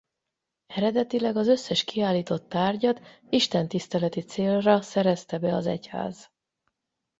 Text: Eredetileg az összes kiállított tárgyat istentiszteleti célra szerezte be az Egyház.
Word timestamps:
Eredetileg 0.67 1.35
az 1.35 1.47
összes 1.47 1.83
kiállított 1.83 2.49
tárgyat 2.49 3.01
istentiszteleti 3.29 4.21
célra 4.21 4.81
szerezte 4.81 5.39
be 5.39 5.55
az 5.55 5.65
Egyház. 5.67 6.31